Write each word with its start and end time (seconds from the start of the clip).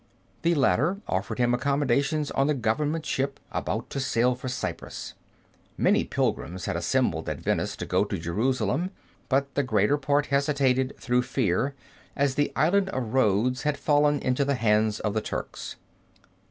The 0.41 0.55
latter 0.55 0.97
offered 1.07 1.37
him 1.37 1.53
accommodations 1.53 2.31
on 2.31 2.47
the 2.47 2.55
government 2.55 3.05
ship 3.05 3.39
about 3.51 3.91
to 3.91 3.99
sail 3.99 4.33
for 4.33 4.47
Cyprus. 4.47 5.13
Many 5.77 6.05
pilgrims 6.05 6.65
had 6.65 6.75
assembled 6.75 7.29
at 7.29 7.39
Venice 7.39 7.75
to 7.75 7.85
go 7.85 8.03
to 8.05 8.17
Jerusalem, 8.17 8.89
but 9.29 9.53
the 9.53 9.61
greater 9.61 9.99
part 9.99 10.25
hesitated 10.25 10.95
through 10.97 11.21
fear, 11.21 11.75
as 12.15 12.33
the 12.33 12.51
Island 12.55 12.89
of 12.89 13.13
Rhodes 13.13 13.61
had 13.61 13.77
fallen 13.77 14.17
into 14.17 14.43
the 14.43 14.55
hands 14.55 14.99
of 15.01 15.13
the 15.13 15.21
Turks. 15.21 15.75